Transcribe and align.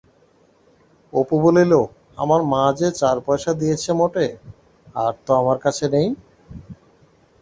অপু 1.13 1.35
বলিল, 1.43 1.73
আমার 2.17 2.41
মা 2.43 2.63
যে 2.79 2.89
চার 2.91 3.17
পয়সা 3.25 3.51
দিয়েছে 3.53 3.91
মোটে, 3.93 4.25
আর 4.95 5.13
তো 5.25 5.31
আমার 5.35 5.57
কাছে 5.65 5.85
নেই? 5.93 6.07